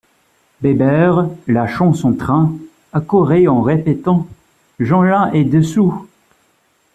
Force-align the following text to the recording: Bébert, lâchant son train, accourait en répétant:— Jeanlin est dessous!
Bébert, 0.61 1.27
lâchant 1.45 1.93
son 1.93 2.13
train, 2.13 2.51
accourait 2.91 3.45
en 3.45 3.61
répétant:— 3.61 4.25
Jeanlin 4.79 5.31
est 5.33 5.43
dessous! 5.43 6.07